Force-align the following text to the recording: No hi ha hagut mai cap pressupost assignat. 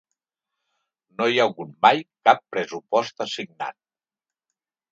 No 1.19 1.27
hi 1.33 1.37
ha 1.41 1.45
hagut 1.49 1.75
mai 1.87 2.01
cap 2.29 2.43
pressupost 2.55 3.25
assignat. 3.29 3.81